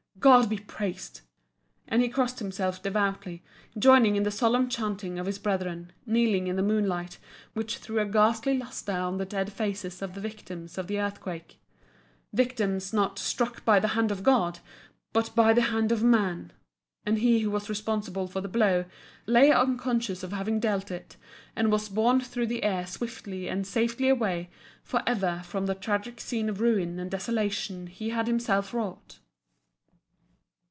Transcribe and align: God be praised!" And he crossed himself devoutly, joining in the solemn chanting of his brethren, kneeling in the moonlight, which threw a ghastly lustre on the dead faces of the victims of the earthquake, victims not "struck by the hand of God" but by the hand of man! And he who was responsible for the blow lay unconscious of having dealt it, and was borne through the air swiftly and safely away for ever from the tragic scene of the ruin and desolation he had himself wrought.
God 0.19 0.49
be 0.51 0.59
praised!" 0.59 1.21
And 1.87 2.03
he 2.03 2.07
crossed 2.07 2.37
himself 2.37 2.83
devoutly, 2.83 3.43
joining 3.75 4.15
in 4.15 4.21
the 4.21 4.29
solemn 4.29 4.69
chanting 4.69 5.17
of 5.17 5.25
his 5.25 5.39
brethren, 5.39 5.93
kneeling 6.05 6.45
in 6.45 6.55
the 6.55 6.61
moonlight, 6.61 7.17
which 7.53 7.79
threw 7.79 7.97
a 7.97 8.05
ghastly 8.05 8.55
lustre 8.55 8.91
on 8.91 9.17
the 9.17 9.25
dead 9.25 9.51
faces 9.51 9.99
of 9.99 10.13
the 10.13 10.21
victims 10.21 10.77
of 10.77 10.85
the 10.85 10.99
earthquake, 10.99 11.57
victims 12.33 12.93
not 12.93 13.17
"struck 13.17 13.65
by 13.65 13.79
the 13.79 13.89
hand 13.97 14.11
of 14.11 14.21
God" 14.21 14.59
but 15.11 15.33
by 15.33 15.53
the 15.53 15.71
hand 15.73 15.91
of 15.91 16.03
man! 16.03 16.53
And 17.03 17.17
he 17.17 17.39
who 17.39 17.49
was 17.49 17.67
responsible 17.67 18.27
for 18.27 18.41
the 18.41 18.47
blow 18.47 18.85
lay 19.25 19.51
unconscious 19.51 20.21
of 20.21 20.33
having 20.33 20.59
dealt 20.59 20.91
it, 20.91 21.17
and 21.55 21.71
was 21.71 21.89
borne 21.89 22.21
through 22.21 22.45
the 22.47 22.61
air 22.63 22.85
swiftly 22.85 23.47
and 23.49 23.65
safely 23.65 24.07
away 24.07 24.51
for 24.83 25.01
ever 25.07 25.41
from 25.45 25.65
the 25.65 25.73
tragic 25.73 26.21
scene 26.21 26.47
of 26.47 26.59
the 26.59 26.63
ruin 26.63 26.99
and 26.99 27.09
desolation 27.09 27.87
he 27.87 28.09
had 28.09 28.27
himself 28.27 28.71
wrought. 28.71 29.17